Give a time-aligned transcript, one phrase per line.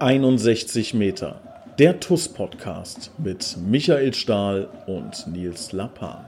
[0.00, 1.42] 61 Meter.
[1.78, 6.24] Der TUS-Podcast mit Michael Stahl und Nils Lappan.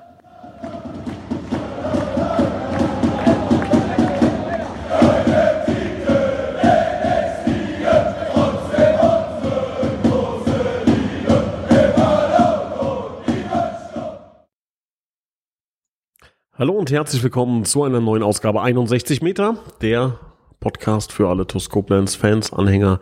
[16.59, 20.19] Hallo und herzlich willkommen zu einer neuen Ausgabe 61 Meter, der
[20.63, 23.01] Podcast für alle TuS Koblenz Fans, Anhänger,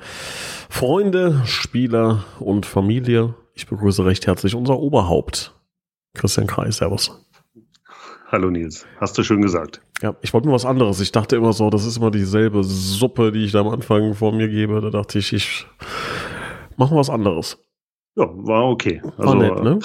[0.70, 3.34] Freunde, Spieler und Familie.
[3.54, 5.54] Ich begrüße recht herzlich unser Oberhaupt,
[6.14, 6.78] Christian Kreis.
[6.78, 7.24] Servus.
[8.28, 9.82] Hallo Nils, hast du schön gesagt.
[10.00, 11.00] Ja, ich wollte mir was anderes.
[11.00, 14.32] Ich dachte immer so, das ist immer dieselbe Suppe, die ich da am Anfang vor
[14.32, 14.80] mir gebe.
[14.80, 15.66] Da dachte ich, ich
[16.76, 17.58] mache was anderes.
[18.16, 19.02] Ja, war okay.
[19.18, 19.78] Also, war nett, ne?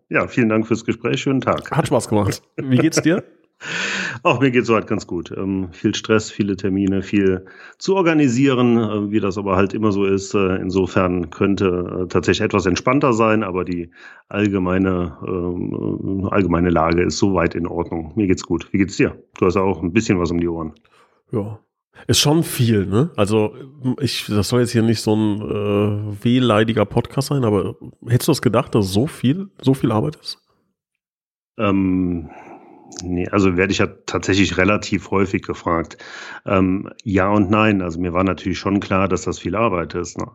[0.10, 1.22] ja, vielen Dank fürs Gespräch.
[1.22, 1.70] Schönen Tag.
[1.70, 2.42] Hat Spaß gemacht.
[2.56, 3.24] Wie geht's dir?
[4.24, 5.32] Auch mir geht es soweit ganz gut.
[5.36, 7.44] Ähm, viel Stress, viele Termine, viel
[7.78, 10.34] zu organisieren, äh, wie das aber halt immer so ist.
[10.34, 13.90] Äh, insofern könnte äh, tatsächlich etwas entspannter sein, aber die
[14.28, 18.12] allgemeine, ähm, allgemeine Lage ist soweit in Ordnung.
[18.14, 18.72] Mir geht's gut.
[18.72, 19.20] Wie geht's dir?
[19.38, 20.72] Du hast auch ein bisschen was um die Ohren.
[21.32, 21.58] Ja.
[22.06, 23.10] Ist schon viel, ne?
[23.16, 23.54] Also,
[24.00, 27.76] ich, das soll jetzt hier nicht so ein äh, wehleidiger Podcast sein, aber
[28.06, 30.38] hättest du das gedacht, dass so viel, so viel Arbeit ist?
[31.58, 32.30] Ähm,
[33.00, 35.96] Nee, also werde ich ja tatsächlich relativ häufig gefragt.
[36.44, 37.82] Ähm, ja und nein.
[37.82, 40.18] Also mir war natürlich schon klar, dass das viel Arbeit ist.
[40.18, 40.26] Ne?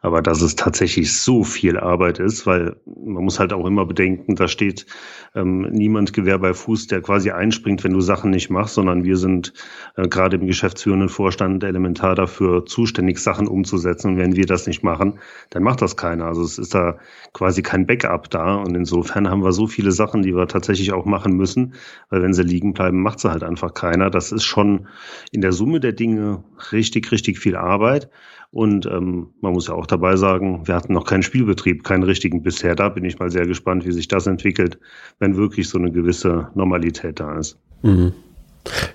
[0.00, 4.36] Aber dass es tatsächlich so viel Arbeit ist, weil man muss halt auch immer bedenken,
[4.36, 4.86] da steht
[5.34, 9.16] ähm, niemand Gewehr bei Fuß, der quasi einspringt, wenn du Sachen nicht machst, sondern wir
[9.16, 9.52] sind
[9.96, 14.12] äh, gerade im geschäftsführenden Vorstand elementar dafür zuständig, Sachen umzusetzen.
[14.12, 15.18] Und wenn wir das nicht machen,
[15.50, 16.26] dann macht das keiner.
[16.26, 16.98] Also es ist da
[17.32, 18.56] quasi kein Backup da.
[18.56, 21.74] Und insofern haben wir so viele Sachen, die wir tatsächlich auch machen müssen
[22.10, 24.10] weil wenn sie liegen bleiben, macht sie halt einfach keiner.
[24.10, 24.88] Das ist schon
[25.32, 28.08] in der Summe der Dinge richtig, richtig viel Arbeit.
[28.50, 32.42] Und ähm, man muss ja auch dabei sagen, wir hatten noch keinen Spielbetrieb, keinen richtigen
[32.42, 32.74] bisher.
[32.74, 34.78] Da bin ich mal sehr gespannt, wie sich das entwickelt,
[35.18, 37.58] wenn wirklich so eine gewisse Normalität da ist.
[37.82, 38.12] Mhm.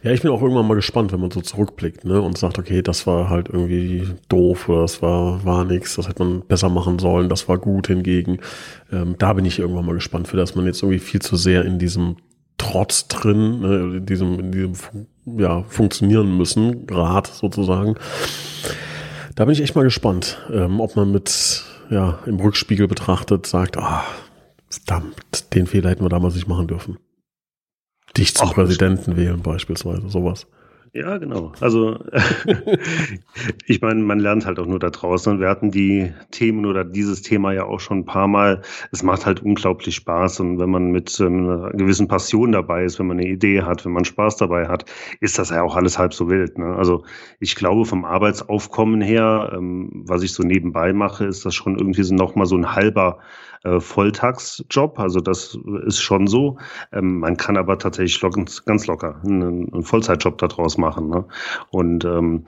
[0.03, 2.81] Ja, ich bin auch irgendwann mal gespannt, wenn man so zurückblickt ne, und sagt, okay,
[2.81, 6.99] das war halt irgendwie doof oder das war, war nichts, das hätte man besser machen
[6.99, 8.39] sollen, das war gut hingegen.
[8.91, 11.65] Ähm, da bin ich irgendwann mal gespannt, für das man jetzt irgendwie viel zu sehr
[11.65, 12.17] in diesem
[12.57, 14.73] Trotz drin, ne, in diesem, in diesem
[15.25, 17.95] ja, funktionieren müssen, Grad sozusagen.
[19.35, 23.77] Da bin ich echt mal gespannt, ähm, ob man mit, ja, im Rückspiegel betrachtet sagt,
[23.77, 24.03] ah,
[24.69, 26.97] verdammt, den Fehler hätten wir damals nicht machen dürfen.
[28.15, 30.45] Dich zum Ach, Präsidenten wählen beispielsweise, sowas.
[30.95, 31.53] Ja, genau.
[31.59, 31.97] Also
[33.65, 35.39] ich meine, man lernt halt auch nur da draußen.
[35.39, 38.61] Wir hatten die Themen oder dieses Thema ja auch schon ein paar Mal.
[38.91, 40.39] Es macht halt unglaublich Spaß.
[40.41, 43.83] Und wenn man mit ähm, einer gewissen Passion dabei ist, wenn man eine Idee hat,
[43.85, 44.85] wenn man Spaß dabei hat,
[45.19, 46.59] ist das ja auch alles halb so wild.
[46.59, 46.75] Ne?
[46.75, 47.03] Also
[47.39, 52.03] ich glaube, vom Arbeitsaufkommen her, ähm, was ich so nebenbei mache, ist das schon irgendwie
[52.03, 53.17] so nochmal so ein halber
[53.63, 54.99] äh, Volltagsjob.
[54.99, 56.57] Also das ist schon so.
[56.91, 58.21] Ähm, man kann aber tatsächlich
[58.65, 61.09] ganz locker einen, einen Vollzeitjob daraus machen.
[61.09, 61.25] Ne?
[61.71, 62.45] Und ähm,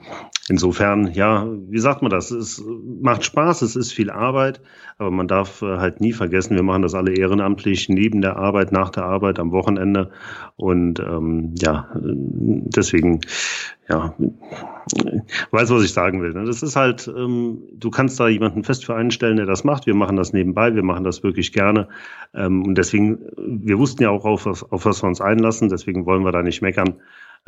[0.48, 2.30] insofern, ja, wie sagt man das?
[2.30, 2.62] Es
[3.00, 4.60] macht Spaß, es ist viel Arbeit,
[4.98, 8.72] aber man darf äh, halt nie vergessen, wir machen das alle ehrenamtlich, neben der Arbeit,
[8.72, 10.10] nach der Arbeit, am Wochenende.
[10.56, 13.20] Und ähm, ja, deswegen
[13.88, 14.14] ja,
[15.50, 16.32] weiß, was ich sagen will.
[16.32, 16.44] Ne?
[16.44, 19.86] Das ist halt, ähm, du kannst da jemanden fest für einstellen, der das macht.
[19.86, 21.88] Wir machen das nebenbei, wir machen das wirklich gerne.
[22.34, 26.04] Ähm, und deswegen, wir wussten ja auch, auf was, auf was wir uns einlassen, deswegen
[26.04, 26.96] wollen wir da nicht meckern.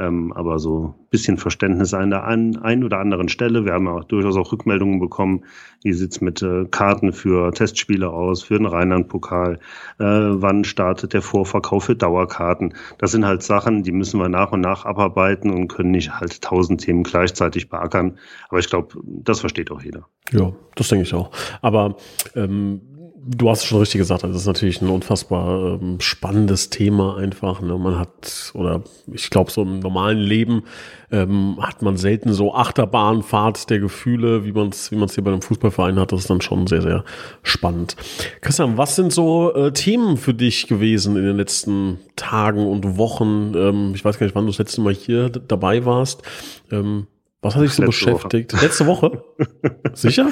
[0.00, 3.64] Ähm, aber so ein bisschen Verständnis an der einen oder anderen Stelle.
[3.64, 5.44] Wir haben ja auch durchaus auch Rückmeldungen bekommen.
[5.82, 9.54] Wie sieht's mit äh, Karten für Testspiele aus, für den Rheinland-Pokal?
[9.98, 12.74] Äh, wann startet der Vorverkauf für Dauerkarten?
[12.98, 16.42] Das sind halt Sachen, die müssen wir nach und nach abarbeiten und können nicht halt
[16.42, 18.18] tausend Themen gleichzeitig beackern.
[18.50, 20.06] Aber ich glaube, das versteht auch jeder.
[20.30, 21.32] Ja, das denke ich auch.
[21.60, 21.96] Aber
[22.36, 22.82] ähm,
[23.30, 27.60] du hast schon richtig gesagt, das ist natürlich ein unfassbar ähm, spannendes Thema einfach.
[27.60, 27.76] Ne?
[27.76, 30.62] Man hat, oder ich glaube, so im normalen Leben
[31.10, 35.30] ähm, hat man selten so Achterbahnfahrt der Gefühle, wie man es wie man's hier bei
[35.30, 36.12] einem Fußballverein hat.
[36.12, 37.04] Das ist dann schon sehr, sehr
[37.42, 37.96] spannend.
[38.40, 43.52] Christian, was sind so äh, Themen für dich gewesen in den letzten Tagen und Wochen?
[43.54, 46.22] Ähm, ich weiß gar nicht, wann du das letzte Mal hier dabei warst.
[46.70, 47.06] Ähm,
[47.40, 48.52] was hat dich so Letzte beschäftigt?
[48.52, 48.64] Woche.
[48.64, 49.24] Letzte Woche?
[49.94, 50.30] Sicher?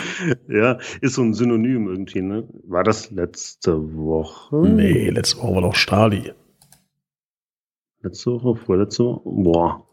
[0.49, 2.49] Ja, ist so ein Synonym irgendwie, ne?
[2.64, 4.56] War das letzte Woche?
[4.56, 6.32] Nee, letzte Woche war doch Stali.
[8.03, 9.20] Letzte Woche, vorletzte Woche?
[9.25, 9.87] Boah.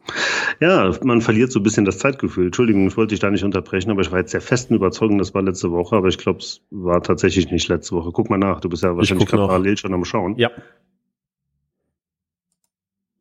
[0.60, 2.48] Ja, man verliert so ein bisschen das Zeitgefühl.
[2.48, 5.34] Entschuldigung, ich wollte dich da nicht unterbrechen, aber ich war jetzt der festen Überzeugung, das
[5.34, 8.12] war letzte Woche, aber ich glaube, es war tatsächlich nicht letzte Woche.
[8.12, 10.38] Guck mal nach, du bist ja wahrscheinlich parallel schon am Schauen.
[10.38, 10.52] Ja.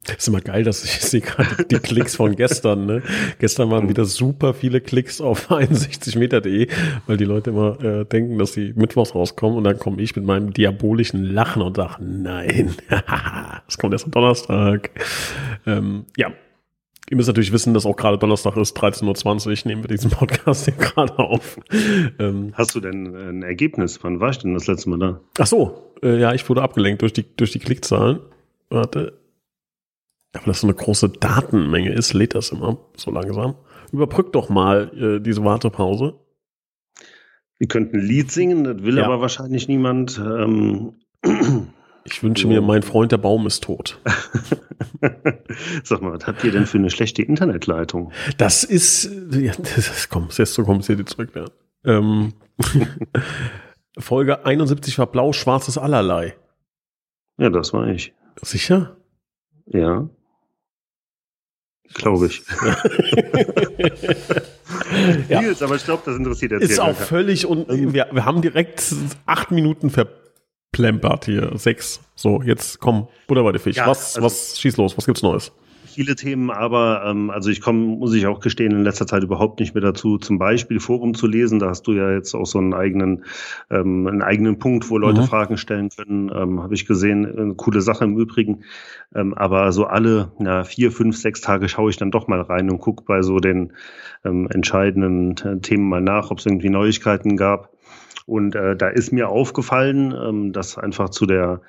[0.04, 2.86] Das ist immer geil, dass ich sehe gerade die Klicks von gestern.
[2.86, 3.02] Ne?
[3.38, 6.68] Gestern waren wieder super viele Klicks auf 61meter.de,
[7.06, 10.24] weil die Leute immer äh, denken, dass sie mittwochs rauskommen und dann komme ich mit
[10.24, 14.90] meinem diabolischen Lachen und sage, nein, das kommt erst am Donnerstag.
[15.66, 16.32] Ähm, ja,
[17.10, 20.64] Ihr müsst natürlich wissen, dass auch gerade Donnerstag ist, 13.20 Uhr, nehmen wir diesen Podcast
[20.64, 21.58] hier gerade auf.
[22.18, 24.02] Ähm, Hast du denn ein Ergebnis?
[24.02, 25.20] Wann war ich denn das letzte Mal da?
[25.38, 28.20] Ach so, äh, ja, ich wurde abgelenkt durch die, durch die Klickzahlen.
[28.70, 29.12] Warte.
[30.32, 33.54] Aber das so eine große Datenmenge ist, lädt das immer so langsam.
[33.92, 36.14] Überbrück doch mal äh, diese Wartepause.
[37.58, 39.04] Wir könnten ein Lied singen, das will ja.
[39.04, 40.18] aber wahrscheinlich niemand.
[40.18, 40.94] Ähm,
[42.04, 44.00] ich wünsche mir, mein Freund, der Baum ist tot.
[45.84, 48.10] Sag mal, was habt ihr denn für eine schlechte Internetleitung?
[48.38, 51.52] Das ist, ja, das ist, komm, ist jetzt so kompliziert zurück werden.
[51.84, 52.32] Ähm,
[53.98, 56.34] Folge 71 war blau-schwarzes Allerlei.
[57.36, 58.14] Ja, das war ich.
[58.40, 58.96] Sicher?
[59.66, 60.08] Ja.
[61.94, 62.42] Glaube ich.
[65.28, 65.40] ja.
[65.40, 68.82] Nils, aber ich glaube, das interessiert jetzt Ist auch völlig und wir, wir haben direkt
[69.26, 71.52] acht Minuten verplempert hier.
[71.56, 72.00] Sechs.
[72.14, 73.76] So, jetzt komm, Butter bei der Fisch.
[73.76, 75.52] Ja, was, also, was, schieß los, was gibt's Neues?
[75.94, 79.60] Viele Themen, aber ähm, also ich komme, muss ich auch gestehen, in letzter Zeit überhaupt
[79.60, 81.58] nicht mehr dazu, zum Beispiel Forum zu lesen.
[81.58, 83.24] Da hast du ja jetzt auch so einen eigenen,
[83.70, 85.26] ähm, einen eigenen Punkt, wo Leute mhm.
[85.26, 86.30] Fragen stellen können.
[86.34, 88.64] Ähm, Habe ich gesehen, eine coole Sache im Übrigen.
[89.14, 92.70] Ähm, aber so alle na, vier, fünf, sechs Tage schaue ich dann doch mal rein
[92.70, 93.72] und gucke bei so den
[94.24, 97.70] ähm, entscheidenden äh, Themen mal nach, ob es irgendwie Neuigkeiten gab.
[98.26, 101.60] Und äh, da ist mir aufgefallen, ähm, dass einfach zu der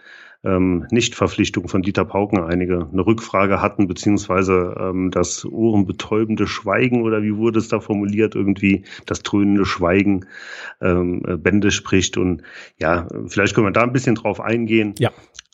[0.43, 7.23] ähm, Nichtverpflichtung von Dieter Pauken einige eine Rückfrage hatten, beziehungsweise ähm, das ohrenbetäubende Schweigen oder
[7.23, 10.25] wie wurde es da formuliert, irgendwie das dröhnende Schweigen
[10.81, 12.17] ähm, äh, Bände spricht.
[12.17, 12.43] Und
[12.77, 14.95] ja, vielleicht können wir da ein bisschen drauf eingehen.
[14.99, 15.11] Ja.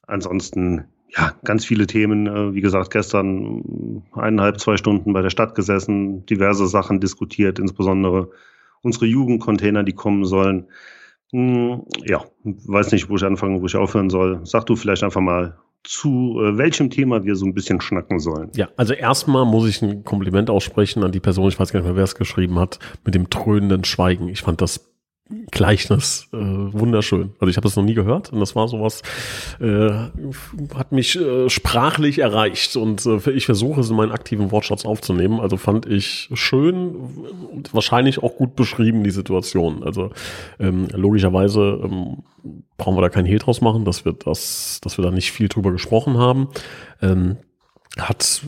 [0.08, 2.28] Ansonsten ja, ganz viele Themen.
[2.28, 8.32] Äh, wie gesagt, gestern eineinhalb, zwei Stunden bei der Stadt gesessen, diverse Sachen diskutiert, insbesondere
[8.82, 10.66] unsere Jugendcontainer, die kommen sollen.
[11.32, 14.42] Hm, ja, weiß nicht, wo ich anfangen, wo ich aufhören soll.
[14.44, 18.52] Sag du vielleicht einfach mal, zu äh, welchem Thema wir so ein bisschen schnacken sollen.
[18.56, 21.88] Ja, also erstmal muss ich ein Kompliment aussprechen an die Person, ich weiß gar nicht
[21.88, 24.28] mehr, wer es geschrieben hat, mit dem dröhnenden Schweigen.
[24.28, 24.89] Ich fand das
[25.52, 27.32] Gleichnis äh, wunderschön.
[27.40, 29.04] Also ich habe das noch nie gehört und das war sowas,
[29.60, 29.90] äh,
[30.76, 35.40] hat mich äh, sprachlich erreicht und äh, ich versuche es in meinen aktiven Wortschatz aufzunehmen.
[35.40, 36.96] Also fand ich schön
[37.54, 39.84] und wahrscheinlich auch gut beschrieben die Situation.
[39.84, 40.10] Also
[40.60, 42.24] ähm, logischerweise ähm,
[42.78, 45.48] brauchen wir da keinen Hehl draus machen, dass wir das, dass wir da nicht viel
[45.48, 46.48] drüber gesprochen haben.
[47.04, 47.38] Ähm,
[48.02, 48.42] hat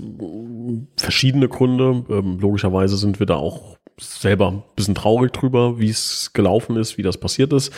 [0.98, 2.03] verschiedene Gründe.
[2.09, 6.98] Ähm, logischerweise sind wir da auch selber ein bisschen traurig drüber, wie es gelaufen ist,
[6.98, 7.71] wie das passiert ist.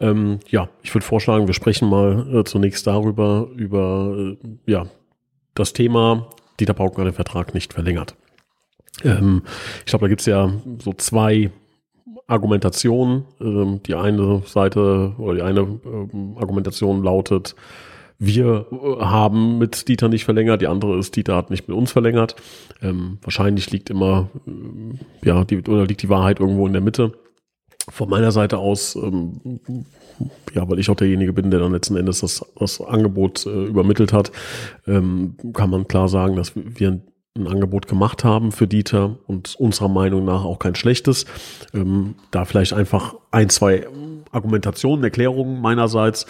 [0.00, 4.36] Ähm, ja, ich würde vorschlagen, wir sprechen mal äh, zunächst darüber, über äh,
[4.66, 4.86] ja,
[5.54, 6.28] das Thema
[6.60, 8.16] Dieter Pauken hat den Vertrag nicht verlängert.
[9.04, 9.42] Ähm,
[9.80, 10.52] ich glaube, da gibt's ja
[10.82, 11.50] so zwei
[12.26, 13.24] Argumentationen.
[13.40, 17.54] Ähm, die eine Seite oder die eine ähm, Argumentation lautet,
[18.18, 21.92] wir äh, haben mit Dieter nicht verlängert, die andere ist, Dieter hat nicht mit uns
[21.92, 22.36] verlängert.
[22.82, 27.12] Ähm, wahrscheinlich liegt immer, äh, ja, die, oder liegt die Wahrheit irgendwo in der Mitte.
[27.88, 29.60] Von meiner Seite aus, ähm,
[30.52, 34.12] ja, weil ich auch derjenige bin, der dann letzten Endes das, das Angebot äh, übermittelt
[34.12, 34.32] hat,
[34.86, 37.00] ähm, kann man klar sagen, dass wir
[37.36, 41.26] ein Angebot gemacht haben für Dieter und unserer Meinung nach auch kein schlechtes.
[41.74, 43.86] Ähm, da vielleicht einfach ein, zwei
[44.32, 46.26] Argumentationen, Erklärungen meinerseits.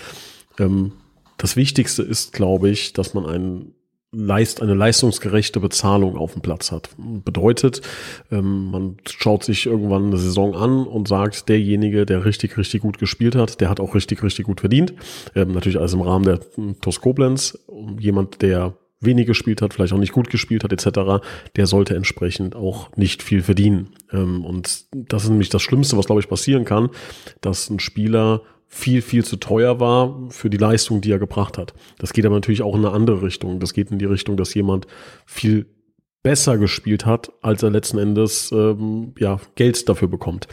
[0.58, 0.92] Ähm,
[1.36, 3.74] das Wichtigste ist, glaube ich, dass man einen
[4.12, 6.90] Leist, eine leistungsgerechte Bezahlung auf dem Platz hat.
[6.96, 7.82] Bedeutet,
[8.30, 12.98] ähm, man schaut sich irgendwann eine Saison an und sagt, derjenige, der richtig, richtig gut
[12.98, 14.94] gespielt hat, der hat auch richtig, richtig gut verdient.
[15.34, 16.40] Ähm, natürlich alles im Rahmen der
[16.80, 17.58] TuS Koblenz.
[17.98, 21.22] Jemand, der wenig gespielt hat, vielleicht auch nicht gut gespielt hat, etc.,
[21.56, 23.90] der sollte entsprechend auch nicht viel verdienen.
[24.12, 26.90] Ähm, und das ist nämlich das Schlimmste, was, glaube ich, passieren kann,
[27.40, 28.42] dass ein Spieler
[28.76, 31.72] viel, viel zu teuer war für die Leistung, die er gebracht hat.
[31.98, 33.58] Das geht aber natürlich auch in eine andere Richtung.
[33.58, 34.86] Das geht in die Richtung, dass jemand
[35.24, 35.66] viel
[36.22, 40.46] besser gespielt hat, als er letzten Endes ähm, ja, Geld dafür bekommt.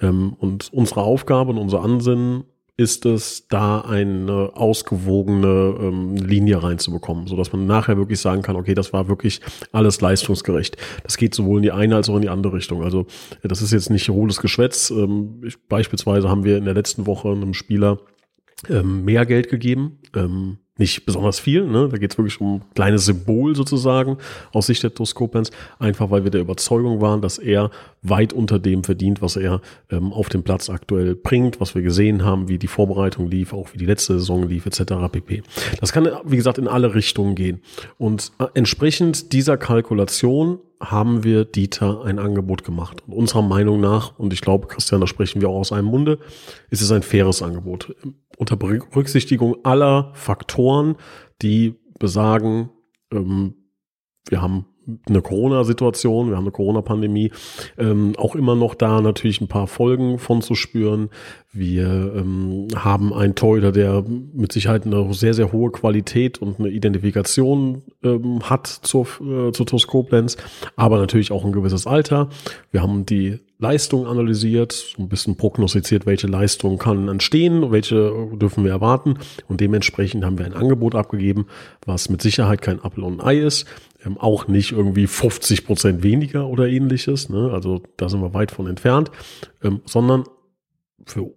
[0.00, 2.44] Ähm, und unsere Aufgabe und unser Ansinnen
[2.76, 8.56] ist es, da eine ausgewogene ähm, Linie reinzubekommen, so dass man nachher wirklich sagen kann,
[8.56, 9.40] okay, das war wirklich
[9.70, 10.76] alles leistungsgerecht.
[11.04, 12.82] Das geht sowohl in die eine als auch in die andere Richtung.
[12.82, 13.06] Also
[13.42, 14.90] das ist jetzt nicht hohles Geschwätz.
[14.90, 18.00] Ähm, ich, beispielsweise haben wir in der letzten Woche einem Spieler
[18.68, 20.00] ähm, mehr Geld gegeben.
[20.16, 21.66] Ähm, nicht besonders viel.
[21.66, 21.88] Ne?
[21.88, 24.18] Da geht es wirklich um ein kleines Symbol sozusagen
[24.52, 27.70] aus Sicht der Toskopens, einfach weil wir der Überzeugung waren, dass er
[28.04, 32.24] weit unter dem verdient, was er ähm, auf dem Platz aktuell bringt, was wir gesehen
[32.24, 34.94] haben, wie die Vorbereitung lief, auch wie die letzte Saison lief, etc.
[35.10, 35.42] pp.
[35.80, 37.62] Das kann, wie gesagt, in alle Richtungen gehen.
[37.98, 43.02] Und äh, entsprechend dieser Kalkulation haben wir Dieter ein Angebot gemacht.
[43.06, 46.18] Und unserer Meinung nach, und ich glaube, Christian, da sprechen wir auch aus einem Munde,
[46.70, 47.94] ist es ein faires Angebot
[48.36, 50.96] unter Berücksichtigung aller Faktoren,
[51.42, 52.70] die besagen,
[53.12, 53.54] ähm,
[54.28, 54.66] wir haben
[55.08, 57.30] eine Corona-Situation, wir haben eine Corona-Pandemie,
[57.78, 61.10] ähm, auch immer noch da natürlich ein paar Folgen von zu spüren.
[61.52, 61.86] Wir
[62.16, 67.82] ähm, haben einen Torhüter, der mit Sicherheit eine sehr, sehr hohe Qualität und eine Identifikation
[68.02, 70.36] ähm, hat zur, äh, zur TuS Koblenz,
[70.76, 72.28] aber natürlich auch ein gewisses Alter.
[72.72, 78.64] Wir haben die Leistung analysiert, so ein bisschen prognostiziert, welche Leistung kann entstehen, welche dürfen
[78.64, 79.14] wir erwarten
[79.48, 81.46] und dementsprechend haben wir ein Angebot abgegeben,
[81.86, 83.66] was mit Sicherheit kein Apfel und Ei ist,
[84.04, 87.50] ähm, auch nicht irgendwie 50 Prozent weniger oder ähnliches, ne?
[87.52, 89.10] also da sind wir weit von entfernt,
[89.62, 90.24] ähm, sondern
[91.06, 91.32] für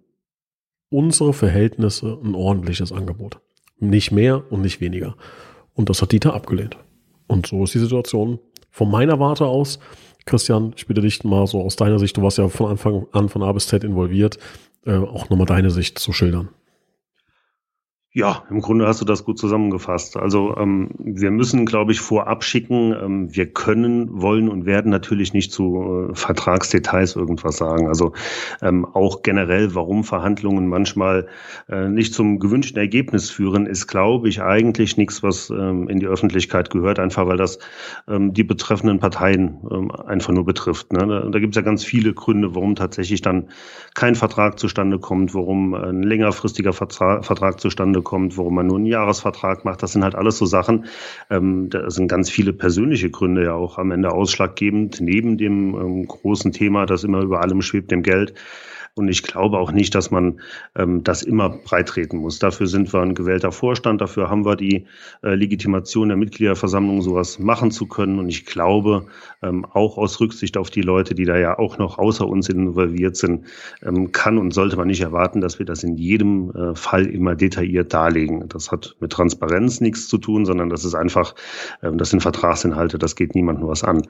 [0.90, 3.40] unsere Verhältnisse ein ordentliches Angebot.
[3.78, 5.16] Nicht mehr und nicht weniger.
[5.74, 6.76] Und das hat Dieter abgelehnt.
[7.26, 8.38] Und so ist die Situation
[8.70, 9.78] von meiner Warte aus.
[10.24, 13.28] Christian, ich bitte dich mal so aus deiner Sicht, du warst ja von Anfang an
[13.28, 14.38] von A bis Z involviert,
[14.84, 16.48] äh, auch nochmal deine Sicht zu schildern.
[18.14, 20.16] Ja, im Grunde hast du das gut zusammengefasst.
[20.16, 25.34] Also ähm, wir müssen, glaube ich, vorab schicken, ähm, wir können, wollen und werden natürlich
[25.34, 27.86] nicht zu äh, Vertragsdetails irgendwas sagen.
[27.86, 28.14] Also
[28.62, 31.26] ähm, auch generell, warum Verhandlungen manchmal
[31.68, 36.06] äh, nicht zum gewünschten Ergebnis führen, ist, glaube ich, eigentlich nichts, was ähm, in die
[36.06, 37.58] Öffentlichkeit gehört, einfach weil das
[38.08, 40.94] ähm, die betreffenden Parteien ähm, einfach nur betrifft.
[40.94, 41.06] Ne?
[41.06, 43.48] Da, da gibt es ja ganz viele Gründe, warum tatsächlich dann
[43.94, 48.76] kein Vertrag zustande kommt, warum ein längerfristiger Vertrag, Vertrag zustande zustande kommt, warum man nur
[48.76, 49.82] einen Jahresvertrag macht.
[49.82, 50.86] Das sind halt alles so Sachen.
[51.30, 56.06] Ähm, da sind ganz viele persönliche Gründe ja auch am Ende ausschlaggebend, neben dem ähm,
[56.06, 58.34] großen Thema, das immer über allem schwebt, dem Geld.
[58.94, 60.40] Und ich glaube auch nicht, dass man
[60.76, 62.38] ähm, das immer breitreten muss.
[62.38, 64.86] Dafür sind wir ein gewählter Vorstand, dafür haben wir die
[65.22, 68.18] äh, Legitimation der Mitgliederversammlung, sowas machen zu können.
[68.18, 69.06] Und ich glaube,
[69.42, 73.16] ähm, auch aus Rücksicht auf die Leute, die da ja auch noch außer uns involviert
[73.16, 73.46] sind,
[73.82, 77.34] ähm, kann und sollte man nicht erwarten, dass wir das in jedem äh, Fall immer
[77.34, 78.48] detailliert darlegen.
[78.48, 81.34] Das hat mit Transparenz nichts zu tun, sondern das ist einfach,
[81.82, 84.02] ähm, das sind Vertragsinhalte, das geht niemandem was an.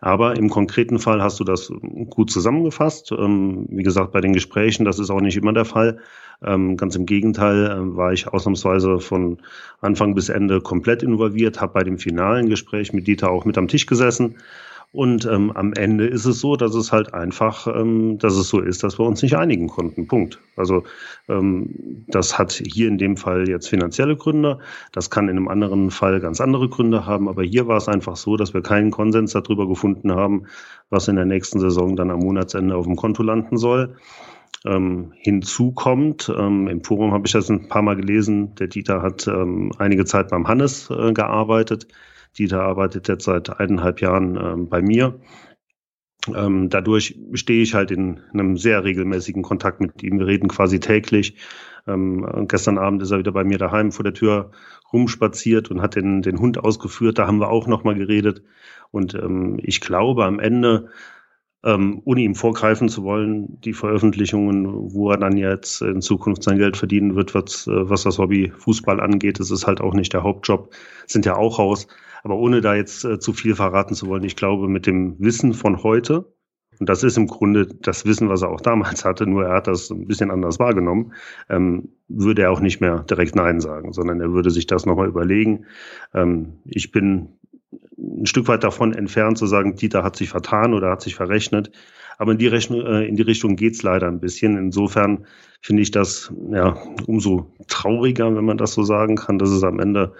[0.00, 1.72] Aber im konkreten Fall hast du das
[2.10, 3.12] gut zusammengefasst.
[3.12, 4.84] Ähm, wie gesagt, bei den Gesprächen.
[4.84, 5.98] Das ist auch nicht immer der Fall.
[6.44, 9.38] Ähm, ganz im Gegenteil äh, war ich ausnahmsweise von
[9.80, 13.68] Anfang bis Ende komplett involviert, habe bei dem finalen Gespräch mit Dieter auch mit am
[13.68, 14.36] Tisch gesessen.
[14.94, 18.60] Und ähm, am Ende ist es so, dass es halt einfach, ähm, dass es so
[18.60, 20.06] ist, dass wir uns nicht einigen konnten.
[20.06, 20.38] Punkt.
[20.54, 20.84] Also
[21.28, 24.60] ähm, das hat hier in dem Fall jetzt finanzielle Gründe.
[24.92, 27.28] Das kann in einem anderen Fall ganz andere Gründe haben.
[27.28, 30.44] Aber hier war es einfach so, dass wir keinen Konsens darüber gefunden haben,
[30.90, 33.96] was in der nächsten Saison dann am Monatsende auf dem Konto landen soll.
[34.64, 39.02] Ähm, hinzu kommt, ähm, im Forum habe ich das ein paar Mal gelesen, der Dieter
[39.02, 41.88] hat ähm, einige Zeit beim Hannes äh, gearbeitet
[42.38, 45.20] Dieter arbeitet jetzt seit eineinhalb Jahren ähm, bei mir.
[46.34, 50.18] Ähm, dadurch stehe ich halt in einem sehr regelmäßigen Kontakt mit ihm.
[50.18, 51.36] Wir reden quasi täglich.
[51.86, 54.52] Ähm, gestern Abend ist er wieder bei mir daheim vor der Tür
[54.92, 57.18] rumspaziert und hat den, den Hund ausgeführt.
[57.18, 58.42] Da haben wir auch nochmal geredet.
[58.90, 60.88] Und ähm, ich glaube, am Ende
[61.64, 66.58] ähm, ohne ihm vorgreifen zu wollen, die Veröffentlichungen, wo er dann jetzt in Zukunft sein
[66.58, 70.12] Geld verdienen wird, was, äh, was das Hobby Fußball angeht, das ist halt auch nicht
[70.12, 70.74] der Hauptjob,
[71.06, 71.86] sind ja auch raus.
[72.22, 75.54] Aber ohne da jetzt äh, zu viel verraten zu wollen, ich glaube, mit dem Wissen
[75.54, 76.32] von heute,
[76.80, 79.66] und das ist im Grunde das Wissen, was er auch damals hatte, nur er hat
[79.66, 81.12] das ein bisschen anders wahrgenommen,
[81.48, 85.08] ähm, würde er auch nicht mehr direkt Nein sagen, sondern er würde sich das nochmal
[85.08, 85.64] überlegen.
[86.12, 87.28] Ähm, ich bin
[87.98, 91.70] ein Stück weit davon entfernt zu sagen, Dieter hat sich vertan oder hat sich verrechnet.
[92.18, 94.56] Aber in die, Rechnung, äh, in die Richtung geht's leider ein bisschen.
[94.56, 95.26] Insofern
[95.60, 99.80] finde ich das ja umso trauriger, wenn man das so sagen kann, dass es am
[99.80, 100.12] Ende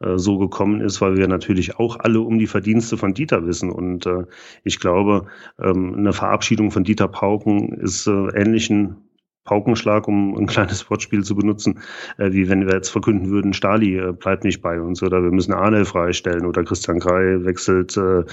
[0.00, 3.70] äh, so gekommen ist, weil wir natürlich auch alle um die Verdienste von Dieter wissen.
[3.70, 4.24] Und äh,
[4.64, 5.26] ich glaube,
[5.60, 9.07] ähm, eine Verabschiedung von Dieter Pauken ist äh, ähnlichen
[9.48, 11.80] Paukenschlag, um ein kleines Wortspiel zu benutzen,
[12.18, 15.30] äh, wie wenn wir jetzt verkünden würden, Stali äh, bleibt nicht bei uns oder wir
[15.30, 18.24] müssen Arne freistellen oder Christian Grey wechselt äh,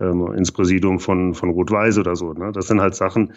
[0.00, 2.34] ähm, ins Präsidium von, von Rot-Weiß oder so.
[2.34, 2.52] Ne?
[2.52, 3.32] Das sind halt Sachen,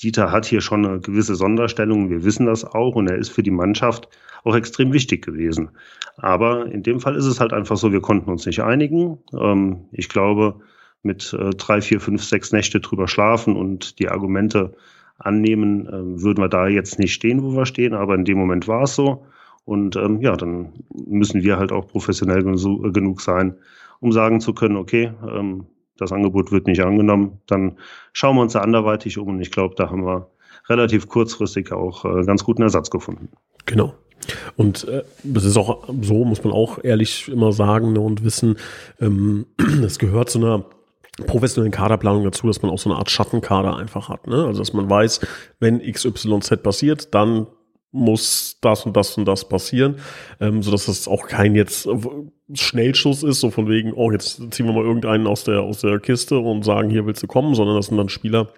[0.00, 3.42] Dieter hat hier schon eine gewisse Sonderstellung, wir wissen das auch und er ist für
[3.42, 4.08] die Mannschaft
[4.44, 5.70] auch extrem wichtig gewesen.
[6.18, 9.18] Aber in dem Fall ist es halt einfach so, wir konnten uns nicht einigen.
[9.32, 10.60] Ähm, ich glaube,
[11.02, 14.74] mit äh, drei, vier, fünf, sechs Nächte drüber schlafen und die Argumente
[15.18, 18.68] annehmen, äh, würden wir da jetzt nicht stehen, wo wir stehen, aber in dem Moment
[18.68, 19.26] war es so.
[19.64, 23.56] Und ähm, ja, dann müssen wir halt auch professionell genug sein,
[24.00, 25.66] um sagen zu können, okay, ähm,
[25.98, 27.78] das Angebot wird nicht angenommen, dann
[28.12, 29.28] schauen wir uns da anderweitig um.
[29.28, 30.30] Und ich glaube, da haben wir
[30.68, 33.28] relativ kurzfristig auch äh, ganz guten Ersatz gefunden.
[33.64, 33.94] Genau.
[34.56, 38.56] Und äh, das ist auch so, muss man auch ehrlich immer sagen ne, und wissen,
[39.00, 39.46] ähm,
[39.82, 40.64] das gehört zu einer
[41.24, 44.26] professionellen Kaderplanung dazu, dass man auch so eine Art Schattenkader einfach hat.
[44.26, 44.44] Ne?
[44.44, 45.20] Also dass man weiß,
[45.60, 47.46] wenn XYZ passiert, dann
[47.92, 49.96] muss das und das und das passieren,
[50.40, 51.88] ähm, so dass das auch kein jetzt
[52.52, 55.98] Schnellschuss ist, so von wegen, oh, jetzt ziehen wir mal irgendeinen aus der, aus der
[55.98, 58.48] Kiste und sagen, hier willst du kommen, sondern das sind dann Spieler,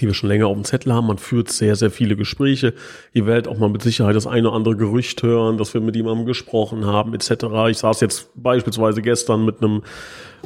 [0.00, 1.06] die wir schon länger auf dem Zettel haben.
[1.06, 2.74] Man führt sehr, sehr viele Gespräche.
[3.12, 5.96] Ihr werdet auch mal mit Sicherheit das eine oder andere Gerücht hören, dass wir mit
[5.96, 7.44] jemandem gesprochen haben, etc.
[7.68, 9.82] Ich saß jetzt beispielsweise gestern mit einem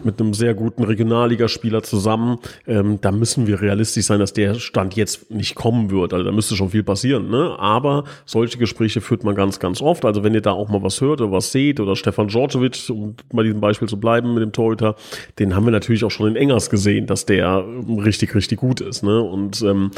[0.05, 2.39] mit einem sehr guten Regionalligaspieler zusammen.
[2.67, 6.13] Ähm, da müssen wir realistisch sein, dass der Stand jetzt nicht kommen wird.
[6.13, 7.31] Also da müsste schon viel passieren.
[7.31, 7.57] Ne?
[7.59, 10.05] Aber solche Gespräche führt man ganz, ganz oft.
[10.05, 13.15] Also wenn ihr da auch mal was hört oder was seht oder Stefan Djordjevic, um
[13.33, 14.97] bei diesem Beispiel zu bleiben mit dem Torhüter,
[15.39, 17.65] den haben wir natürlich auch schon in Engers gesehen, dass der
[18.05, 19.03] richtig, richtig gut ist.
[19.03, 19.21] Ne?
[19.37, 19.91] Und ähm,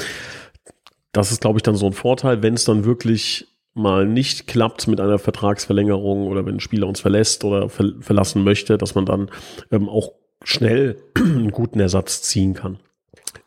[1.12, 4.88] das ist, glaube ich, dann so ein Vorteil, wenn es dann wirklich mal nicht klappt
[4.88, 9.06] mit einer Vertragsverlängerung oder wenn ein Spieler uns verlässt oder ver verlassen möchte, dass man
[9.06, 9.30] dann
[9.70, 12.80] ähm, auch schnell einen guten Ersatz ziehen kann.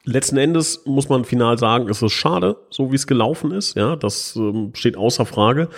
[0.04, 3.76] Letzten Endes muss man final sagen, es ist schade, so wie es gelaufen ist.
[3.76, 5.70] Ja, das ähm, steht außer Frage.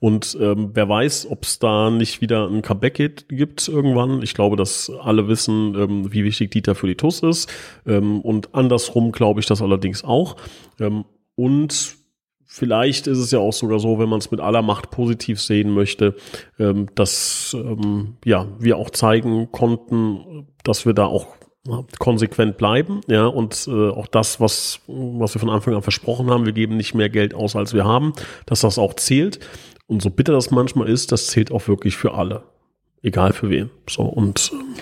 [0.00, 2.94] Und ähm, wer weiß, ob es da nicht wieder ein Comeback
[3.28, 4.22] gibt irgendwann.
[4.22, 7.48] Ich glaube, dass alle wissen, ähm, wie wichtig Dieter für die TUS ist.
[7.86, 10.36] Ähm, und andersrum glaube ich das allerdings auch.
[10.80, 11.04] Ähm,
[11.36, 11.96] und
[12.50, 15.70] Vielleicht ist es ja auch sogar so, wenn man es mit aller Macht positiv sehen
[15.70, 16.16] möchte,
[16.58, 17.54] ähm, dass
[18.24, 21.26] ja wir auch zeigen konnten, dass wir da auch
[21.98, 26.46] konsequent bleiben, ja, und äh, auch das, was, was wir von Anfang an versprochen haben,
[26.46, 28.12] wir geben nicht mehr Geld aus, als wir haben,
[28.46, 29.40] dass das auch zählt.
[29.86, 32.44] Und so bitter das manchmal ist, das zählt auch wirklich für alle.
[33.02, 33.70] Egal für wen.
[33.88, 34.74] So, und ähm,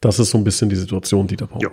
[0.00, 1.62] das ist so ein bisschen die Situation, die da braucht.
[1.62, 1.70] Ja,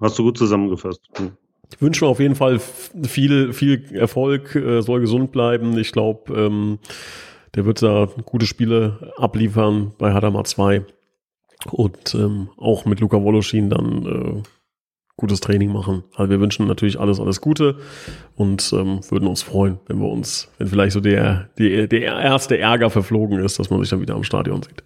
[0.00, 1.00] hast du gut zusammengefasst.
[1.16, 1.32] Hm.
[1.70, 5.76] Ich wünsche mir auf jeden Fall viel, viel Erfolg, äh, soll gesund bleiben.
[5.78, 6.78] Ich glaube, ähm,
[7.54, 10.84] der wird da gute Spiele abliefern bei Hadamar 2
[11.70, 14.42] und ähm, auch mit Luca Woloschin dann äh,
[15.16, 16.04] gutes Training machen.
[16.14, 17.78] Also wir wünschen natürlich alles, alles Gute
[18.36, 22.56] und ähm, würden uns freuen, wenn wir uns, wenn vielleicht so der, der, der erste
[22.56, 24.84] Ärger verflogen ist, dass man sich dann wieder am Stadion sieht.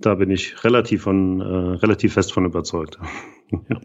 [0.00, 2.98] Da bin ich relativ von, äh, relativ fest von überzeugt.
[3.50, 3.80] ja.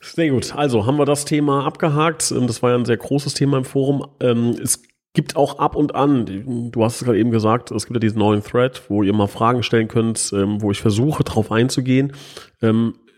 [0.00, 0.54] Sehr gut.
[0.54, 2.30] Also haben wir das Thema abgehakt.
[2.30, 4.06] Ähm, das war ja ein sehr großes Thema im Forum.
[4.20, 4.82] Ähm, es
[5.14, 8.18] gibt auch ab und an, du hast es gerade eben gesagt, es gibt ja diesen
[8.18, 12.12] neuen Thread, wo ihr mal Fragen stellen könnt, ähm, wo ich versuche, drauf einzugehen.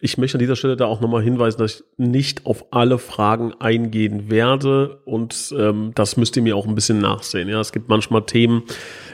[0.03, 3.55] Ich möchte an dieser Stelle da auch nochmal hinweisen, dass ich nicht auf alle Fragen
[3.61, 5.55] eingehen werde und
[5.95, 7.49] das müsst ihr mir auch ein bisschen nachsehen.
[7.49, 8.65] Ja, es gibt manchmal Themen,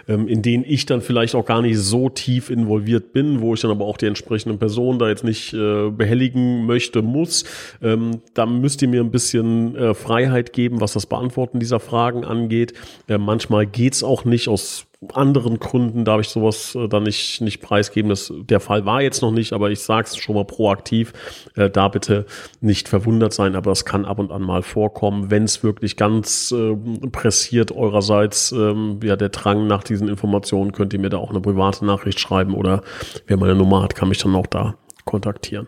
[0.08, 3.60] ähm, in denen ich dann vielleicht auch gar nicht so tief involviert bin, wo ich
[3.60, 7.44] dann aber auch die entsprechenden Personen da jetzt nicht äh, behelligen möchte, muss.
[7.82, 12.24] Ähm, da müsst ihr mir ein bisschen äh, Freiheit geben, was das Beantworten dieser Fragen
[12.24, 12.74] angeht.
[13.08, 17.60] Äh, manchmal geht's auch nicht aus anderen Gründen darf ich sowas äh, dann nicht, nicht
[17.60, 18.08] preisgeben.
[18.08, 21.12] Das, der Fall war jetzt noch nicht, aber ich sage es schon mal proaktiv.
[21.56, 22.26] Äh, da bitte
[22.60, 26.52] nicht verwundert sein, aber das kann ab und an mal vorkommen, wenn es wirklich ganz
[26.52, 26.76] äh,
[27.10, 31.40] pressiert eurerseits ähm, ja, der Drang nach diesen Informationen, könnt ihr mir da auch eine
[31.40, 32.82] private Nachricht schreiben oder
[33.26, 35.66] wer meine Nummer hat, kann mich dann auch da kontaktieren.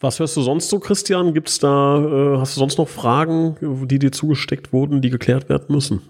[0.00, 1.32] Was hörst du sonst so, Christian?
[1.34, 5.74] Gibt's da, äh, hast du sonst noch Fragen, die dir zugesteckt wurden, die geklärt werden
[5.74, 6.02] müssen?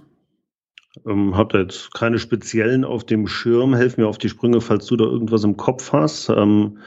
[1.07, 3.75] Ähm, hab da jetzt keine speziellen auf dem Schirm.
[3.75, 6.29] Helf mir auf die Sprünge, falls du da irgendwas im Kopf hast.
[6.29, 6.79] Ähm,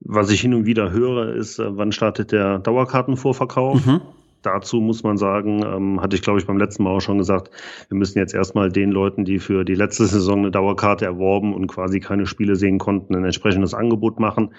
[0.00, 3.86] was ich hin und wieder höre, ist, äh, wann startet der Dauerkartenvorverkauf?
[3.86, 4.00] Mhm.
[4.42, 7.50] Dazu muss man sagen, ähm, hatte ich glaube ich beim letzten Mal auch schon gesagt,
[7.88, 11.66] wir müssen jetzt erstmal den Leuten, die für die letzte Saison eine Dauerkarte erworben und
[11.66, 14.54] quasi keine Spiele sehen konnten, ein entsprechendes Angebot machen.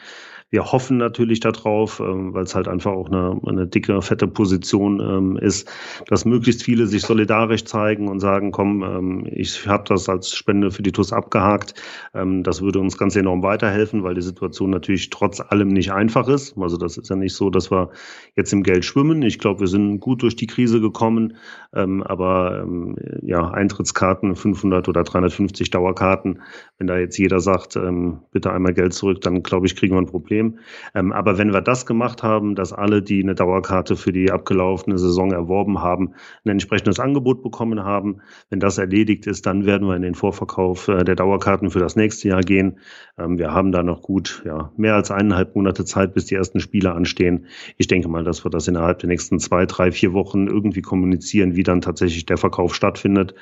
[0.49, 5.01] Wir hoffen natürlich darauf, ähm, weil es halt einfach auch eine, eine dicke, fette Position
[5.01, 5.69] ähm, ist,
[6.07, 10.71] dass möglichst viele sich solidarisch zeigen und sagen, komm, ähm, ich habe das als Spende
[10.71, 11.73] für die TUS abgehakt.
[12.13, 16.29] Ähm, das würde uns ganz enorm weiterhelfen, weil die Situation natürlich trotz allem nicht einfach
[16.29, 16.57] ist.
[16.57, 17.89] Also das ist ja nicht so, dass wir
[18.37, 19.21] jetzt im Geld schwimmen.
[19.23, 21.35] Ich glaube, wir sind gut durch die Krise gekommen,
[21.73, 26.41] ähm, aber ähm, ja, Eintrittskarten 500 oder 350 Dauerkarten,
[26.77, 29.99] wenn da jetzt jeder sagt, ähm, bitte einmal Geld zurück, dann glaube ich, kriegen wir
[29.99, 30.36] ein Problem.
[30.37, 30.59] Problem.
[30.95, 34.97] Ähm, aber wenn wir das gemacht haben, dass alle, die eine Dauerkarte für die abgelaufene
[34.97, 36.13] Saison erworben haben,
[36.45, 40.87] ein entsprechendes Angebot bekommen haben, wenn das erledigt ist, dann werden wir in den Vorverkauf
[40.87, 42.79] äh, der Dauerkarten für das nächste Jahr gehen.
[43.17, 46.59] Ähm, wir haben da noch gut ja, mehr als eineinhalb Monate Zeit, bis die ersten
[46.59, 47.45] Spiele anstehen.
[47.77, 51.55] Ich denke mal, dass wir das innerhalb der nächsten zwei, drei, vier Wochen irgendwie kommunizieren,
[51.55, 53.33] wie dann tatsächlich der Verkauf stattfindet.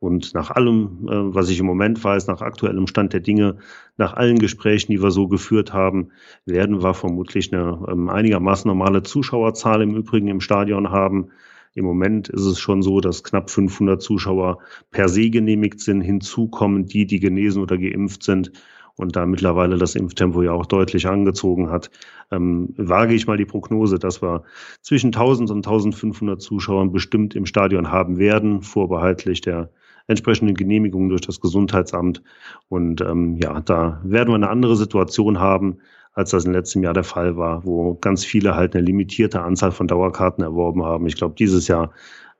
[0.00, 3.56] Und nach allem, äh, was ich im Moment weiß, nach aktuellem Stand der Dinge,
[3.96, 6.10] nach allen Gesprächen, die wir so geführt haben,
[6.46, 11.30] werden wir vermutlich eine ähm, einigermaßen normale Zuschauerzahl im Übrigen im Stadion haben.
[11.74, 14.58] Im Moment ist es schon so, dass knapp 500 Zuschauer
[14.90, 16.00] per se genehmigt sind.
[16.00, 18.52] Hinzu kommen die, die genesen oder geimpft sind
[18.98, 21.90] und da mittlerweile das Impftempo ja auch deutlich angezogen hat,
[22.30, 24.44] ähm, wage ich mal die Prognose, dass wir
[24.82, 29.70] zwischen 1000 und 1500 Zuschauern bestimmt im Stadion haben werden, vorbehaltlich der
[30.08, 32.22] entsprechenden Genehmigung durch das Gesundheitsamt.
[32.68, 35.78] Und ähm, ja, da werden wir eine andere Situation haben,
[36.14, 39.70] als das im letzten Jahr der Fall war, wo ganz viele halt eine limitierte Anzahl
[39.70, 41.06] von Dauerkarten erworben haben.
[41.06, 41.92] Ich glaube, dieses Jahr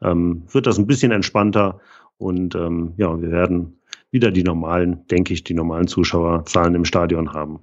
[0.02, 1.80] ähm, wird das ein bisschen entspannter
[2.16, 3.78] und ähm, ja, wir werden
[4.10, 7.60] wieder die normalen, denke ich, die normalen Zuschauerzahlen im Stadion haben.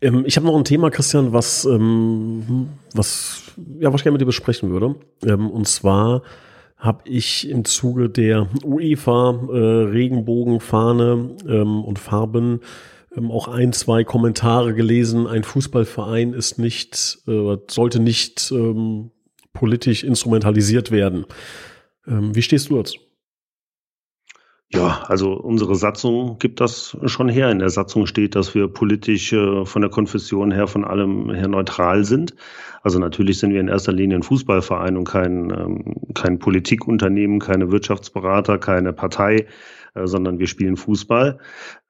[0.00, 4.22] Ähm, ich habe noch ein Thema, Christian, was, ähm, was, ja, was ich gerne mit
[4.22, 4.96] dir besprechen würde.
[5.24, 6.22] Ähm, und zwar
[6.82, 9.84] habe ich im Zuge der UEFA äh,
[11.48, 12.58] ähm, und Farben
[13.16, 15.28] ähm, auch ein, zwei Kommentare gelesen.
[15.28, 19.12] Ein Fußballverein ist nicht, äh, sollte nicht ähm,
[19.52, 21.26] politisch instrumentalisiert werden.
[22.04, 22.98] wie stehst du dazu?
[24.74, 27.50] Ja, also unsere Satzung gibt das schon her.
[27.50, 31.48] In der Satzung steht, dass wir politisch äh, von der Konfession her von allem her
[31.48, 32.34] neutral sind.
[32.82, 37.70] Also natürlich sind wir in erster Linie ein Fußballverein und kein, ähm, kein Politikunternehmen, keine
[37.70, 39.46] Wirtschaftsberater, keine Partei,
[39.94, 41.38] äh, sondern wir spielen Fußball.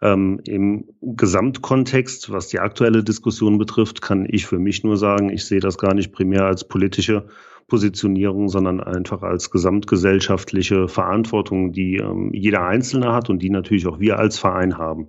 [0.00, 5.44] Ähm, Im Gesamtkontext, was die aktuelle Diskussion betrifft, kann ich für mich nur sagen, ich
[5.44, 7.28] sehe das gar nicht primär als politische
[7.66, 14.00] Positionierung, sondern einfach als gesamtgesellschaftliche Verantwortung, die ähm, jeder Einzelne hat und die natürlich auch
[14.00, 15.08] wir als Verein haben.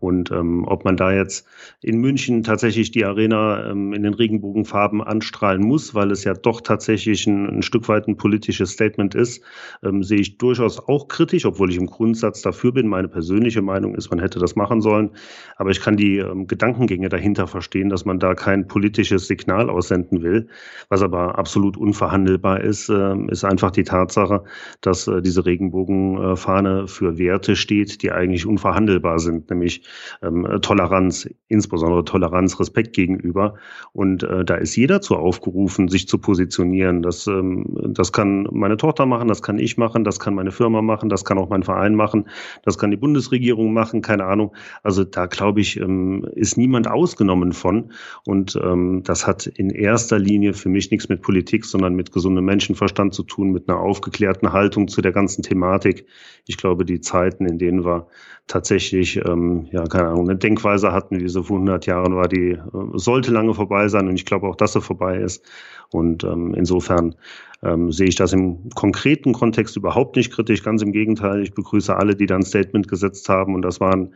[0.00, 1.46] Und ähm, ob man da jetzt
[1.82, 6.62] in München tatsächlich die Arena ähm, in den Regenbogenfarben anstrahlen muss, weil es ja doch
[6.62, 9.44] tatsächlich ein, ein Stück weit ein politisches Statement ist,
[9.84, 12.88] ähm, sehe ich durchaus auch kritisch, obwohl ich im Grundsatz dafür bin.
[12.88, 15.10] Meine persönliche Meinung ist, man hätte das machen sollen.
[15.56, 20.22] Aber ich kann die ähm, Gedankengänge dahinter verstehen, dass man da kein politisches Signal aussenden
[20.22, 20.48] will.
[20.88, 24.44] Was aber absolut unverhandelbar ist, äh, ist einfach die Tatsache,
[24.80, 29.82] dass äh, diese Regenbogenfahne für Werte steht, die eigentlich unverhandelbar sind, nämlich
[30.22, 33.54] ähm, Toleranz, insbesondere Toleranz, Respekt gegenüber.
[33.92, 37.02] Und äh, da ist jeder zu aufgerufen, sich zu positionieren.
[37.02, 40.82] Das, ähm, das kann meine Tochter machen, das kann ich machen, das kann meine Firma
[40.82, 42.28] machen, das kann auch mein Verein machen,
[42.62, 44.52] das kann die Bundesregierung machen, keine Ahnung.
[44.84, 47.90] Also da glaube ich, ähm, ist niemand ausgenommen von.
[48.24, 52.44] Und ähm, das hat in erster Linie für mich nichts mit Politik, sondern mit gesundem
[52.44, 56.06] Menschenverstand zu tun, mit einer aufgeklärten Haltung zu der ganzen Thematik.
[56.46, 58.08] Ich glaube, die Zeiten, in denen wir
[58.46, 62.50] tatsächlich, ähm, ja, keine Ahnung, eine Denkweise hatten, wie sie vor 100 Jahren war, die
[62.50, 62.58] äh,
[62.94, 65.44] sollte lange vorbei sein und ich glaube auch, dass sie vorbei ist.
[65.90, 67.14] Und ähm, insofern
[67.62, 71.42] ähm, sehe ich das im konkreten Kontext überhaupt nicht kritisch, ganz im Gegenteil.
[71.42, 74.14] Ich begrüße alle, die da ein Statement gesetzt haben und das waren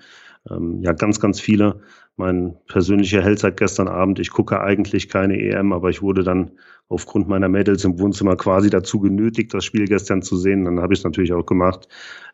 [0.51, 1.81] ähm, ja ganz, ganz viele.
[2.17, 6.53] Mein persönlicher Held seit gestern Abend, ich gucke eigentlich keine EM, aber ich wurde dann
[6.89, 10.65] aufgrund meiner Mädels im Wohnzimmer quasi dazu genötigt, das Spiel gestern zu sehen.
[10.65, 11.89] Dann habe ich es natürlich auch gemacht.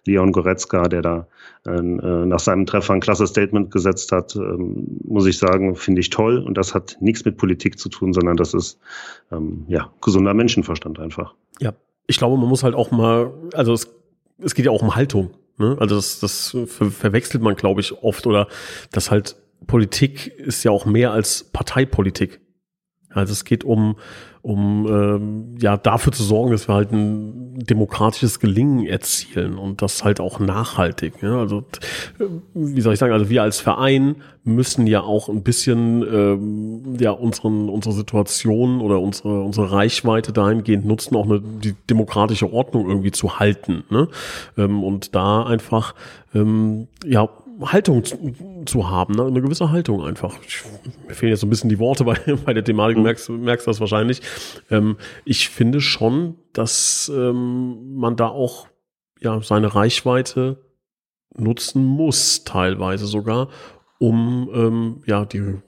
[0.07, 1.29] Leon Goretzka, der da
[1.67, 6.11] äh, nach seinem Treffer ein klasse Statement gesetzt hat, ähm, muss ich sagen, finde ich
[6.11, 6.39] toll.
[6.39, 8.79] Und das hat nichts mit Politik zu tun, sondern das ist
[9.31, 11.35] ähm, ja gesunder Menschenverstand einfach.
[11.61, 11.73] Ja,
[12.07, 13.89] ich glaube, man muss halt auch mal, also es,
[14.39, 15.31] es geht ja auch um Haltung.
[15.59, 15.77] Ne?
[15.79, 18.49] Also das, das ver verwechselt man, glaube ich, oft oder
[18.93, 19.37] dass halt
[19.67, 22.40] Politik ist ja auch mehr als Parteipolitik.
[23.13, 23.97] Also es geht um,
[24.43, 30.05] um ähm, ja dafür zu sorgen, dass wir halt ein demokratisches Gelingen erzielen und das
[30.05, 31.15] halt auch nachhaltig.
[31.23, 31.39] Ja?
[31.39, 31.65] Also
[32.55, 37.11] wie soll ich sagen, also wir als Verein müssen ja auch ein bisschen ähm, ja
[37.11, 43.13] unseren unsere Situation oder unsere unsere Reichweite dahingehend nutzen, auch eine, die demokratische Ordnung irgendwie
[43.13, 43.85] zu halten.
[43.91, 44.09] Ne?
[44.57, 45.95] Ähm, und da einfach
[46.35, 47.29] ähm, ja
[47.61, 49.25] Haltung zu, zu haben, ne?
[49.25, 50.37] eine gewisse Haltung einfach.
[50.47, 50.63] Ich,
[51.07, 53.67] mir fehlen jetzt so ein bisschen die Worte bei, bei der Thematik, du merkst, merkst
[53.67, 54.23] das wahrscheinlich.
[54.71, 58.69] Ähm, ich finde schon, dass ähm, man da auch
[59.21, 60.65] ja seine Reichweite
[61.37, 63.49] nutzen muss, teilweise sogar,
[63.99, 65.59] um ähm, ja die,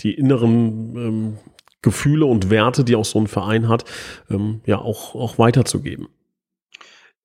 [0.00, 1.38] die inneren ähm,
[1.82, 3.84] Gefühle und Werte, die auch so ein Verein hat,
[4.30, 6.08] ähm, ja auch, auch weiterzugeben.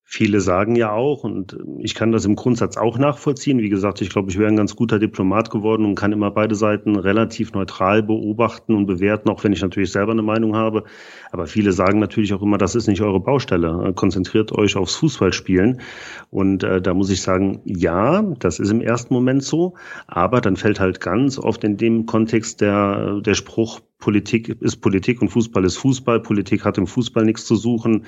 [0.07, 3.57] Viele sagen ja auch, und ich kann das im Grundsatz auch nachvollziehen.
[3.57, 6.53] Wie gesagt, ich glaube, ich wäre ein ganz guter Diplomat geworden und kann immer beide
[6.53, 10.83] Seiten relativ neutral beobachten und bewerten, auch wenn ich natürlich selber eine Meinung habe.
[11.31, 13.93] Aber viele sagen natürlich auch immer, das ist nicht eure Baustelle.
[13.95, 15.81] Konzentriert euch aufs Fußballspielen.
[16.29, 19.73] Und äh, da muss ich sagen, ja, das ist im ersten Moment so.
[20.05, 25.21] Aber dann fällt halt ganz oft in dem Kontext der, der Spruch, Politik ist Politik
[25.21, 26.19] und Fußball ist Fußball.
[26.19, 28.05] Politik hat im Fußball nichts zu suchen.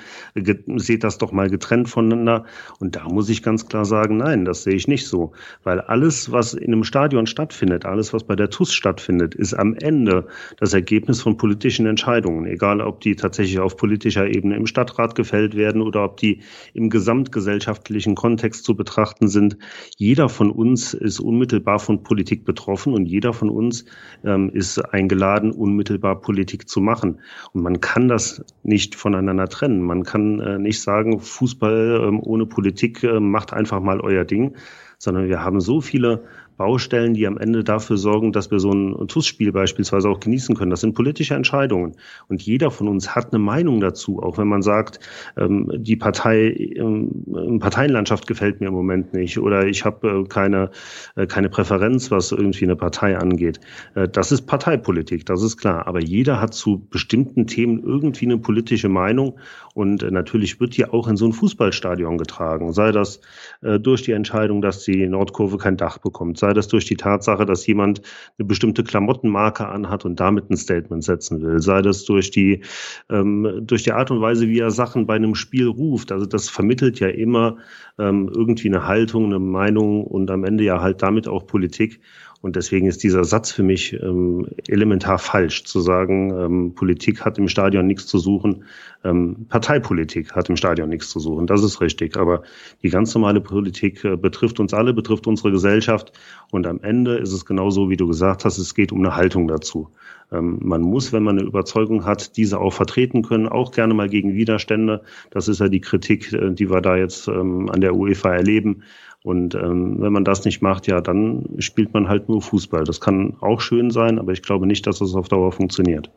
[0.76, 2.44] Seht das doch mal getrennt voneinander.
[2.78, 5.32] Und da muss ich ganz klar sagen, nein, das sehe ich nicht so.
[5.64, 9.74] Weil alles, was in einem Stadion stattfindet, alles, was bei der TUS stattfindet, ist am
[9.74, 12.46] Ende das Ergebnis von politischen Entscheidungen.
[12.46, 16.42] Egal, ob die tatsächlich auf politischer Ebene im Stadtrat gefällt werden oder ob die
[16.74, 19.56] im gesamtgesellschaftlichen Kontext zu betrachten sind.
[19.96, 23.84] Jeder von uns ist unmittelbar von Politik betroffen und jeder von uns
[24.22, 27.20] ähm, ist eingeladen, unmittelbar Politik zu machen.
[27.52, 29.80] Und man kann das nicht voneinander trennen.
[29.82, 34.56] Man kann äh, nicht sagen, Fußball ähm, ohne Politik äh, macht einfach mal euer Ding,
[34.98, 36.24] sondern wir haben so viele
[36.58, 40.70] Baustellen, die am Ende dafür sorgen, dass wir so ein TUS-Spiel beispielsweise auch genießen können.
[40.70, 41.94] Das sind politische Entscheidungen.
[42.28, 44.98] Und jeder von uns hat eine Meinung dazu, auch wenn man sagt,
[45.36, 50.70] ähm, die Partei, ähm, Parteienlandschaft gefällt mir im Moment nicht oder ich habe äh, keine,
[51.14, 53.60] äh, keine Präferenz, was irgendwie eine Partei angeht.
[53.94, 55.86] Äh, das ist Parteipolitik, das ist klar.
[55.86, 59.38] Aber jeder hat zu bestimmten Themen irgendwie eine politische Meinung
[59.74, 62.72] und äh, natürlich wird die auch in so ein Fußballstadion getragen.
[62.72, 63.20] Sei das
[63.62, 67.46] äh, durch die Entscheidung, dass die Nordkurve kein Dach bekommt, sei das durch die Tatsache,
[67.46, 68.02] dass jemand
[68.38, 72.62] eine bestimmte Klamottenmarke anhat und damit ein Statement setzen will, sei das durch die,
[73.10, 76.12] ähm, durch die Art und Weise, wie er Sachen bei einem Spiel ruft.
[76.12, 77.56] Also das vermittelt ja immer
[77.98, 82.00] ähm, irgendwie eine Haltung, eine Meinung und am Ende ja halt damit auch Politik.
[82.40, 87.36] Und deswegen ist dieser Satz für mich ähm, elementar falsch, zu sagen, ähm, Politik hat
[87.36, 88.64] im Stadion nichts zu suchen,
[89.04, 91.48] ähm, Parteipolitik hat im Stadion nichts zu suchen.
[91.48, 92.16] Das ist richtig.
[92.16, 92.42] Aber
[92.82, 96.12] die ganz normale Politik äh, betrifft uns alle, betrifft unsere Gesellschaft.
[96.52, 99.48] Und am Ende ist es genauso, wie du gesagt hast, es geht um eine Haltung
[99.48, 99.90] dazu.
[100.30, 104.08] Ähm, man muss, wenn man eine Überzeugung hat, diese auch vertreten können, auch gerne mal
[104.08, 105.02] gegen Widerstände.
[105.30, 108.82] Das ist ja die Kritik, äh, die wir da jetzt ähm, an der UEFA erleben.
[109.24, 112.84] Und ähm, wenn man das nicht macht, ja, dann spielt man halt nur Fußball.
[112.84, 116.10] Das kann auch schön sein, aber ich glaube nicht, dass das auf Dauer funktioniert.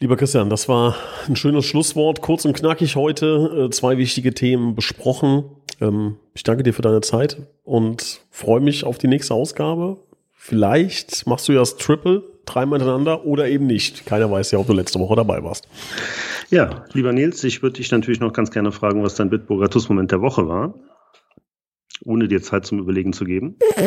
[0.00, 0.96] Lieber Christian, das war
[1.28, 2.22] ein schönes Schlusswort.
[2.22, 3.66] Kurz und knackig heute.
[3.66, 5.44] Äh, zwei wichtige Themen besprochen.
[5.80, 9.98] Ähm, ich danke dir für deine Zeit und freue mich auf die nächste Ausgabe.
[10.32, 14.06] Vielleicht machst du ja das Triple dreimal hintereinander oder eben nicht.
[14.06, 15.68] Keiner weiß ja, ob du letzte Woche dabei warst.
[16.48, 20.10] Ja, lieber Nils, ich würde dich natürlich noch ganz gerne fragen, was dein Bitburger TUS-Moment
[20.10, 20.74] der Woche war
[22.04, 23.56] ohne dir Zeit zum Überlegen zu geben?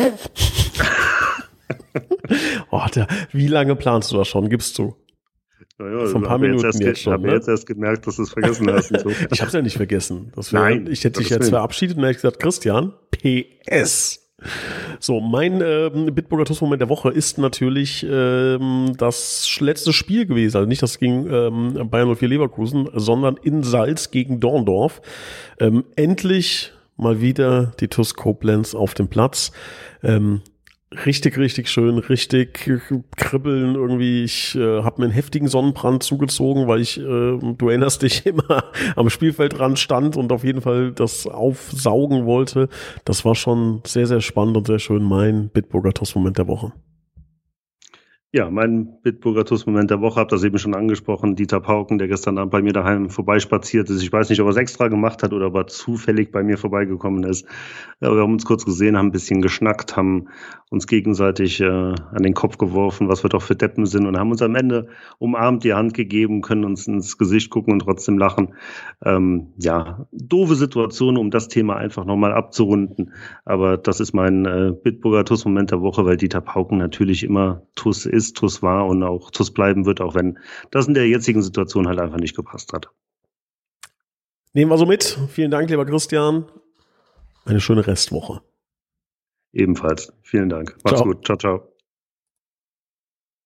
[2.70, 4.48] oh, der, wie lange planst du das schon?
[4.48, 4.94] Gibst du?
[5.78, 7.12] Naja, Von ein paar Minuten jetzt, jetzt schon.
[7.12, 7.34] Ich habe ne?
[7.34, 8.88] jetzt erst gemerkt, dass du es vergessen hast.
[8.88, 9.10] So.
[9.30, 10.32] ich habe es ja nicht vergessen.
[10.34, 10.88] Wär, Nein.
[10.90, 14.20] Ich hätte dich jetzt verabschiedet und hätte gesagt, Christian, PS.
[15.00, 20.58] So, mein äh, Bitburger TUS-Moment der Woche ist natürlich ähm, das letzte Spiel gewesen.
[20.58, 25.00] Also nicht das gegen ähm, Bayern 04 Leverkusen, sondern in Salz gegen Dorndorf.
[25.58, 29.52] Ähm, endlich mal wieder die TUS Koblenz auf dem Platz.
[30.02, 30.42] Ähm,
[31.04, 32.70] richtig, richtig schön, richtig
[33.16, 34.24] kribbeln irgendwie.
[34.24, 38.64] Ich äh, habe mir einen heftigen Sonnenbrand zugezogen, weil ich, äh, du erinnerst dich, immer
[38.96, 42.68] am Spielfeldrand stand und auf jeden Fall das aufsaugen wollte.
[43.04, 46.72] Das war schon sehr, sehr spannend und sehr schön mein Bitburger TUS-Moment der Woche.
[48.34, 52.36] Ja, mein Bitburger TUS-Moment der Woche, habe das eben schon angesprochen, Dieter Pauken, der gestern
[52.36, 54.02] Abend bei mir daheim vorbeispaziert ist.
[54.02, 56.58] Ich weiß nicht, ob er es extra gemacht hat oder ob er zufällig bei mir
[56.58, 57.46] vorbeigekommen ist.
[58.00, 60.30] Aber wir haben uns kurz gesehen, haben ein bisschen geschnackt, haben
[60.68, 64.32] uns gegenseitig äh, an den Kopf geworfen, was wir doch für Deppen sind und haben
[64.32, 68.54] uns am Ende umarmt, die Hand gegeben, können uns ins Gesicht gucken und trotzdem lachen.
[69.04, 73.12] Ähm, ja, doofe Situation, um das Thema einfach nochmal abzurunden.
[73.44, 78.06] Aber das ist mein äh, Bitburger TUS-Moment der Woche, weil Dieter Pauken natürlich immer TUS
[78.06, 80.38] ist ist, TUS war und auch TUS bleiben wird, auch wenn
[80.70, 82.90] das in der jetzigen Situation halt einfach nicht gepasst hat.
[84.52, 85.18] Nehmen wir so mit.
[85.28, 86.46] Vielen Dank, lieber Christian.
[87.44, 88.40] Eine schöne Restwoche.
[89.52, 90.12] Ebenfalls.
[90.22, 90.76] Vielen Dank.
[90.84, 91.04] Macht's ciao.
[91.04, 91.24] gut.
[91.24, 91.73] Ciao, ciao.